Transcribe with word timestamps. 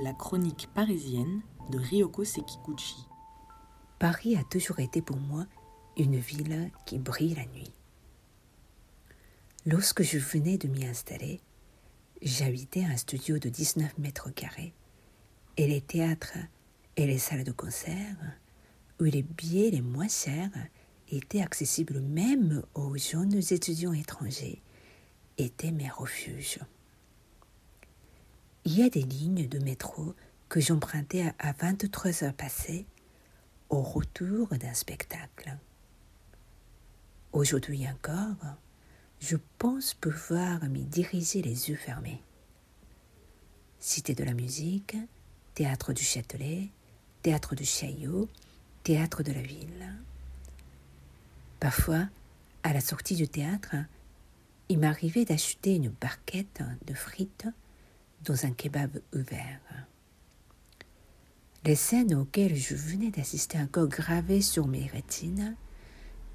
La 0.00 0.12
chronique 0.12 0.68
parisienne 0.74 1.42
de 1.70 1.78
Ryoko 1.78 2.22
Sekiguchi. 2.22 3.08
Paris 3.98 4.36
a 4.36 4.44
toujours 4.44 4.78
été 4.78 5.02
pour 5.02 5.16
moi 5.16 5.44
une 5.96 6.16
ville 6.16 6.70
qui 6.86 7.00
brille 7.00 7.34
la 7.34 7.46
nuit. 7.46 7.72
Lorsque 9.66 10.04
je 10.04 10.18
venais 10.18 10.56
de 10.56 10.68
m'y 10.68 10.86
installer, 10.86 11.40
j'habitais 12.22 12.84
un 12.84 12.96
studio 12.96 13.40
de 13.40 13.48
19 13.48 13.98
mètres 13.98 14.30
carrés 14.30 14.72
et 15.56 15.66
les 15.66 15.80
théâtres 15.80 16.38
et 16.96 17.06
les 17.08 17.18
salles 17.18 17.44
de 17.44 17.50
concert 17.50 18.16
où 19.00 19.04
les 19.04 19.22
billets 19.22 19.72
les 19.72 19.82
moins 19.82 20.08
chers 20.08 20.68
étaient 21.08 21.42
accessibles 21.42 22.00
même 22.00 22.62
aux 22.74 22.96
jeunes 22.96 23.40
étudiants 23.50 23.94
étrangers 23.94 24.62
étaient 25.38 25.72
mes 25.72 25.90
refuges. 25.90 26.60
Des 28.78 29.02
lignes 29.02 29.48
de 29.48 29.58
métro 29.58 30.14
que 30.48 30.60
j'empruntais 30.60 31.34
à 31.40 31.52
23 31.52 32.22
heures 32.22 32.32
passées 32.32 32.86
au 33.70 33.82
retour 33.82 34.46
d'un 34.50 34.72
spectacle. 34.72 35.58
Aujourd'hui 37.32 37.86
encore, 37.88 38.54
je 39.20 39.36
pense 39.58 39.94
pouvoir 39.94 40.64
m'y 40.66 40.84
diriger 40.84 41.42
les 41.42 41.68
yeux 41.68 41.76
fermés. 41.76 42.22
Cité 43.80 44.14
de 44.14 44.22
la 44.22 44.32
musique, 44.32 44.96
théâtre 45.54 45.92
du 45.92 46.04
Châtelet, 46.04 46.68
théâtre 47.22 47.56
du 47.56 47.64
Chaillot, 47.64 48.28
théâtre 48.84 49.24
de 49.24 49.32
la 49.32 49.42
ville. 49.42 49.92
Parfois, 51.58 52.06
à 52.62 52.72
la 52.72 52.80
sortie 52.80 53.16
du 53.16 53.26
théâtre, 53.26 53.74
il 54.68 54.78
m'arrivait 54.78 55.24
d'acheter 55.24 55.74
une 55.74 55.90
barquette 55.90 56.62
de 56.86 56.94
frites 56.94 57.48
dans 58.24 58.46
un 58.46 58.50
kebab 58.50 59.00
ouvert. 59.14 59.60
Les 61.64 61.74
scènes 61.74 62.14
auxquelles 62.14 62.56
je 62.56 62.74
venais 62.74 63.10
d'assister 63.10 63.58
encore 63.58 63.88
gravées 63.88 64.40
sur 64.40 64.66
mes 64.66 64.86
rétines, 64.86 65.56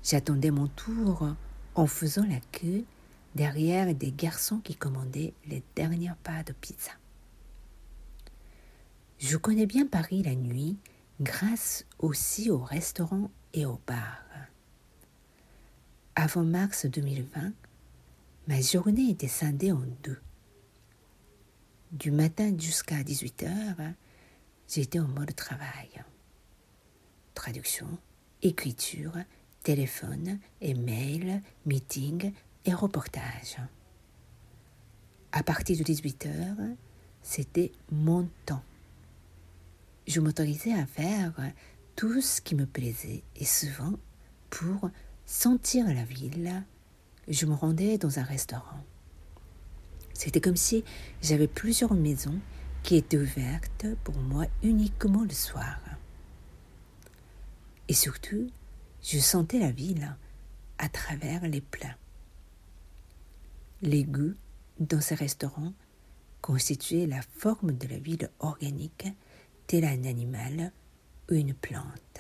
j'attendais 0.04 0.52
mon 0.52 0.68
tour 0.68 1.36
en 1.76 1.88
faisant 1.88 2.26
la 2.26 2.40
queue 2.52 2.84
derrière 3.36 3.94
des 3.96 4.12
garçons 4.12 4.60
qui 4.60 4.76
commandaient 4.76 5.34
les 5.48 5.64
dernières 5.76 6.18
pas 6.18 6.44
de 6.44 6.54
pizza. 6.54 6.92
Je 9.20 9.38
connais 9.38 9.66
bien 9.66 9.88
Paris 9.88 10.22
la 10.24 10.36
nuit 10.36 10.78
grâce 11.22 11.86
aussi 12.00 12.52
aux 12.52 12.64
restaurants 12.64 13.32
et 13.54 13.66
aux 13.66 13.80
bars. 13.88 14.20
Avant 16.16 16.44
mars 16.44 16.86
2020, 16.86 17.54
ma 18.48 18.62
journée 18.62 19.10
était 19.10 19.28
scindée 19.28 19.72
en 19.72 19.82
deux. 20.04 20.20
Du 21.94 22.10
matin 22.10 22.58
jusqu'à 22.58 23.04
18 23.04 23.44
heures, 23.44 23.94
j'étais 24.68 24.98
en 24.98 25.08
mode 25.08 25.36
travail. 25.36 26.04
Traduction, 27.36 27.86
écriture, 28.42 29.14
téléphone, 29.62 30.40
email, 30.60 31.40
meeting 31.68 32.34
et 32.66 32.74
reportage. 32.74 33.58
À 35.34 35.44
partir 35.44 35.78
de 35.78 35.84
18 35.84 36.26
heures, 36.26 36.68
c'était 37.22 37.72
mon 37.92 38.28
temps. 38.48 38.64
Je 40.08 40.20
m'autorisais 40.20 40.74
à 40.74 40.88
faire 40.88 41.36
tout 41.96 42.22
ce 42.22 42.42
qui 42.42 42.56
me 42.56 42.66
plaisait 42.66 43.22
et 43.36 43.46
souvent, 43.46 43.94
pour 44.50 44.90
sentir 45.28 45.86
la 45.86 46.06
ville, 46.06 46.64
je 47.28 47.46
me 47.46 47.54
rendais 47.54 48.00
dans 48.00 48.18
un 48.18 48.24
restaurant. 48.24 48.84
C'était 50.14 50.42
comme 50.42 50.56
si 50.56 50.84
j'avais 51.22 51.48
plusieurs 51.48 51.94
maisons 51.94 52.40
qui 52.84 52.96
étaient 52.96 53.18
ouvertes 53.18 53.86
pour 54.04 54.16
moi 54.18 54.46
uniquement 54.62 55.24
le 55.24 55.34
soir. 55.34 55.80
Et 57.88 57.94
surtout, 57.94 58.50
je 59.02 59.20
sentais 59.20 59.60
la 59.60 59.72
ville 59.72 60.16
à 60.78 60.90
travers 60.90 61.48
les 61.48 61.62
plats. 61.62 61.98
Les 63.82 64.04
goûts 64.04 64.36
dans 64.80 65.02
ces 65.02 65.16
restaurants 65.16 65.74
constituaient 66.42 67.08
la 67.08 67.22
forme 67.38 67.72
de 67.74 67.88
la 67.88 67.98
ville 67.98 68.30
organique, 68.40 69.08
tel 69.68 69.86
un 69.86 70.04
animal 70.04 70.72
ou 71.30 71.36
une 71.36 71.54
plante. 71.54 72.20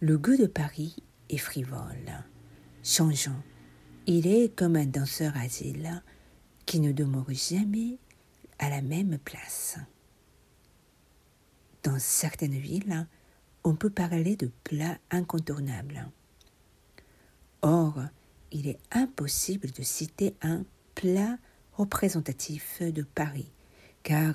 Le 0.00 0.18
goût 0.18 0.36
de 0.36 0.46
Paris 0.46 0.96
est 1.28 1.38
frivole, 1.38 2.24
changeant, 2.82 3.42
il 4.06 4.26
est 4.26 4.54
comme 4.56 4.76
un 4.76 4.86
danseur 4.86 5.36
asile 5.36 6.02
qui 6.66 6.80
ne 6.80 6.92
demeure 6.92 7.30
jamais 7.30 7.98
à 8.58 8.68
la 8.70 8.82
même 8.82 9.18
place. 9.18 9.78
Dans 11.82 11.98
certaines 11.98 12.58
villes, 12.58 13.06
on 13.64 13.74
peut 13.74 13.90
parler 13.90 14.36
de 14.36 14.50
plats 14.64 14.98
incontournables. 15.10 16.08
Or, 17.62 18.00
il 18.52 18.68
est 18.68 18.78
impossible 18.90 19.70
de 19.70 19.82
citer 19.82 20.34
un 20.42 20.64
plat 20.94 21.38
représentatif 21.72 22.82
de 22.82 23.02
Paris, 23.02 23.50
car 24.02 24.34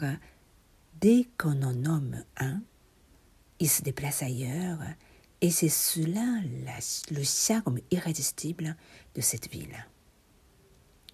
dès 1.01 1.27
qu'on 1.37 1.61
en 1.63 1.73
nomme 1.73 2.23
un, 2.37 2.61
il 3.59 3.69
se 3.69 3.81
déplace 3.81 4.23
ailleurs 4.23 4.79
et 5.41 5.51
c'est 5.51 5.69
cela 5.69 6.41
le 7.11 7.23
charme 7.23 7.79
irrésistible 7.91 8.75
de 9.15 9.21
cette 9.21 9.49
ville. 9.51 9.85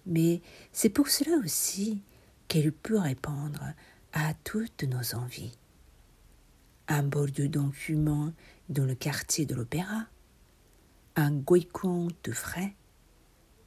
Mais 0.06 0.40
c'est 0.72 0.88
pour 0.88 1.08
cela 1.08 1.36
aussi 1.38 2.02
qu'elle 2.48 2.72
peut 2.72 2.98
répondre 2.98 3.62
à 4.12 4.34
toutes 4.44 4.84
nos 4.84 5.14
envies. 5.14 5.56
Un 6.88 7.02
bol 7.02 7.30
de 7.30 7.46
dents 7.46 7.72
fumant 7.72 8.32
dans 8.68 8.84
le 8.84 8.94
quartier 8.94 9.46
de 9.46 9.54
l'opéra, 9.54 10.06
un 11.16 11.32
goïcon 11.32 12.08
de 12.24 12.32
frais, 12.32 12.74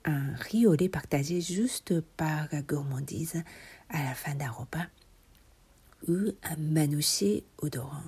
un 0.04 0.36
riolet 0.36 0.90
partagé 0.90 1.42
juste 1.42 2.00
par 2.02 2.48
gourmandise 2.68 3.44
à 3.90 4.04
la 4.04 4.14
fin 4.14 4.36
d'un 4.36 4.52
repas, 4.52 4.88
ou 6.08 6.32
un 6.44 6.58
manouché 6.58 7.44
odorant 7.58 8.04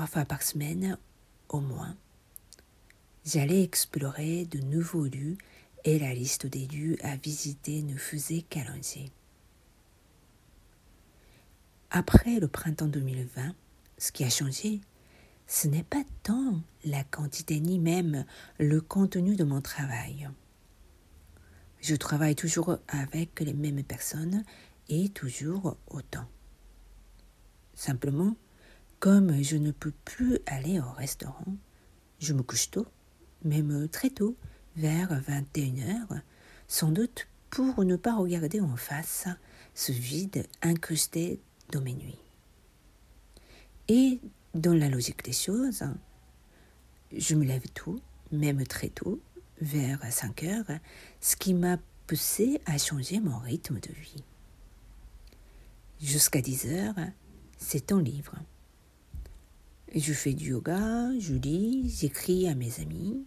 trois 0.00 0.06
fois 0.06 0.24
par 0.24 0.40
semaine 0.40 0.96
au 1.50 1.60
moins. 1.60 1.94
J'allais 3.26 3.62
explorer 3.62 4.46
de 4.46 4.58
nouveaux 4.60 5.04
lieux 5.04 5.36
et 5.84 5.98
la 5.98 6.14
liste 6.14 6.46
des 6.46 6.66
lieux 6.68 6.96
à 7.02 7.16
visiter 7.16 7.82
ne 7.82 7.98
faisait 7.98 8.40
qu'allonger. 8.40 9.10
Après 11.90 12.40
le 12.40 12.48
printemps 12.48 12.86
2020, 12.86 13.54
ce 13.98 14.10
qui 14.10 14.24
a 14.24 14.30
changé, 14.30 14.80
ce 15.46 15.68
n'est 15.68 15.82
pas 15.82 16.02
tant 16.22 16.62
la 16.86 17.04
quantité 17.04 17.60
ni 17.60 17.78
même 17.78 18.24
le 18.58 18.80
contenu 18.80 19.36
de 19.36 19.44
mon 19.44 19.60
travail. 19.60 20.30
Je 21.82 21.94
travaille 21.94 22.36
toujours 22.36 22.78
avec 22.88 23.38
les 23.40 23.52
mêmes 23.52 23.84
personnes 23.84 24.44
et 24.88 25.10
toujours 25.10 25.76
autant. 25.88 26.24
Simplement, 27.74 28.34
comme 29.00 29.42
je 29.42 29.56
ne 29.56 29.72
peux 29.72 29.92
plus 30.04 30.38
aller 30.46 30.78
au 30.78 30.92
restaurant, 30.92 31.56
je 32.20 32.34
me 32.34 32.42
couche 32.42 32.70
tôt, 32.70 32.86
même 33.42 33.88
très 33.88 34.10
tôt, 34.10 34.36
vers 34.76 35.10
21h, 35.22 36.20
sans 36.68 36.92
doute 36.92 37.26
pour 37.48 37.82
ne 37.84 37.96
pas 37.96 38.14
regarder 38.14 38.60
en 38.60 38.76
face 38.76 39.26
ce 39.74 39.90
vide 39.90 40.46
incrusté 40.62 41.40
dans 41.72 41.80
mes 41.80 41.94
nuits. 41.94 42.20
Et 43.88 44.20
dans 44.54 44.74
la 44.74 44.88
logique 44.88 45.24
des 45.24 45.32
choses, 45.32 45.82
je 47.10 47.34
me 47.34 47.44
lève 47.44 47.68
tôt, 47.74 47.98
même 48.30 48.64
très 48.66 48.90
tôt, 48.90 49.20
vers 49.62 50.00
5 50.12 50.44
heures, 50.44 50.78
ce 51.20 51.36
qui 51.36 51.54
m'a 51.54 51.78
poussé 52.06 52.60
à 52.66 52.76
changer 52.76 53.18
mon 53.20 53.38
rythme 53.38 53.80
de 53.80 53.92
vie. 53.92 54.24
Jusqu'à 56.00 56.40
10 56.40 56.66
heures, 56.66 56.94
c'est 57.58 57.92
un 57.92 58.00
livre. 58.00 58.34
Je 59.94 60.12
fais 60.12 60.34
du 60.34 60.50
yoga, 60.50 61.10
je 61.18 61.34
lis, 61.34 61.90
j'écris 61.98 62.48
à 62.48 62.54
mes 62.54 62.80
amis. 62.80 63.24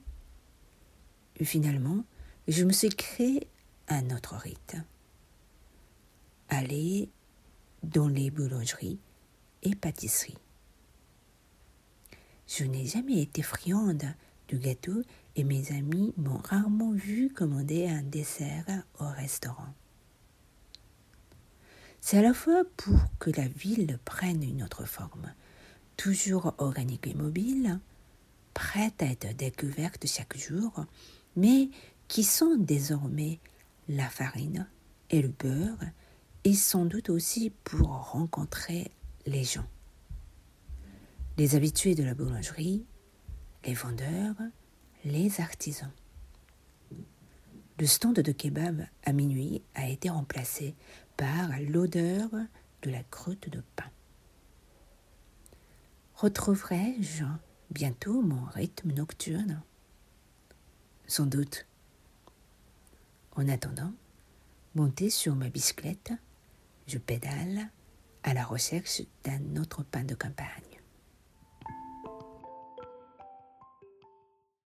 Finalement, 1.41 2.05
je 2.47 2.63
me 2.63 2.71
suis 2.71 2.89
créé 2.89 3.47
un 3.89 4.09
autre 4.11 4.35
rite. 4.35 4.77
Aller 6.47 7.09
dans 7.83 8.07
les 8.07 8.31
boulangeries 8.31 8.99
et 9.63 9.75
pâtisseries. 9.75 10.37
Je 12.47 12.63
n'ai 12.63 12.85
jamais 12.85 13.21
été 13.21 13.41
friande 13.41 14.05
du 14.47 14.57
gâteau 14.57 15.01
et 15.35 15.43
mes 15.43 15.71
amis 15.71 16.13
m'ont 16.15 16.37
rarement 16.37 16.91
vu 16.91 17.29
commander 17.29 17.87
un 17.87 18.03
dessert 18.03 18.65
au 18.99 19.07
restaurant. 19.07 19.73
C'est 21.99 22.19
à 22.19 22.21
la 22.21 22.33
fois 22.33 22.63
pour 22.77 22.99
que 23.19 23.31
la 23.31 23.47
ville 23.47 23.99
prenne 24.05 24.43
une 24.43 24.63
autre 24.63 24.85
forme, 24.85 25.33
toujours 26.03 26.53
organique 26.57 27.07
et 27.07 27.13
mobile, 27.13 27.79
prête 28.53 29.01
à 29.01 29.05
être 29.05 29.33
découverte 29.37 30.05
chaque 30.05 30.35
jour, 30.35 30.85
mais 31.37 31.69
qui 32.09 32.25
sont 32.25 32.57
désormais 32.57 33.39
la 33.87 34.09
farine 34.09 34.67
et 35.11 35.21
le 35.21 35.29
beurre 35.29 35.79
et 36.43 36.55
sans 36.55 36.83
doute 36.83 37.09
aussi 37.09 37.53
pour 37.63 37.87
rencontrer 37.87 38.91
les 39.25 39.45
gens. 39.45 39.65
Les 41.37 41.55
habitués 41.55 41.95
de 41.95 42.03
la 42.03 42.15
boulangerie, 42.15 42.85
les 43.63 43.73
vendeurs, 43.73 44.35
les 45.05 45.39
artisans. 45.39 45.93
Le 47.79 47.85
stand 47.85 48.15
de 48.15 48.31
kebab 48.33 48.85
à 49.05 49.13
minuit 49.13 49.61
a 49.73 49.87
été 49.87 50.09
remplacé 50.09 50.75
par 51.15 51.47
l'odeur 51.61 52.29
de 52.81 52.89
la 52.89 53.03
croûte 53.03 53.47
de 53.47 53.63
pain. 53.77 53.89
Retrouverai-je 56.23 57.25
bientôt 57.69 58.21
mon 58.21 58.45
rythme 58.45 58.93
nocturne? 58.93 59.61
Sans 61.05 61.25
doute. 61.25 61.67
En 63.33 63.49
attendant, 63.49 63.91
monté 64.73 65.09
sur 65.09 65.35
ma 65.35 65.49
bicyclette, 65.49 66.13
je 66.87 66.97
pédale 66.97 67.69
à 68.23 68.33
la 68.33 68.45
recherche 68.45 69.01
d'un 69.25 69.57
autre 69.57 69.83
pain 69.83 70.05
de 70.05 70.15
campagne. 70.15 70.72